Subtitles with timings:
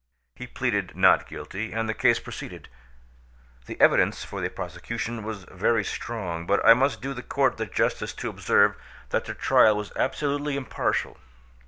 [0.35, 2.69] He pleaded not guilty, and the case proceeded.
[3.67, 7.67] The evidence for the prosecution was very strong; but I must do the court the
[7.67, 8.75] justice to observe
[9.09, 11.19] that the trial was absolutely impartial.